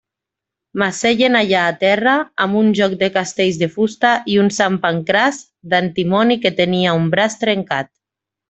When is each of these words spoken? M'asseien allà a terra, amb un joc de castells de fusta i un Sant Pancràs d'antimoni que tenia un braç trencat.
M'asseien 0.81 1.35
allà 1.39 1.65
a 1.73 1.75
terra, 1.83 2.15
amb 2.47 2.59
un 2.63 2.71
joc 2.79 2.95
de 3.03 3.11
castells 3.19 3.61
de 3.65 3.69
fusta 3.75 4.15
i 4.37 4.41
un 4.45 4.51
Sant 4.59 4.81
Pancràs 4.87 5.43
d'antimoni 5.75 6.43
que 6.47 6.57
tenia 6.63 6.99
un 7.05 7.09
braç 7.17 7.39
trencat. 7.47 7.95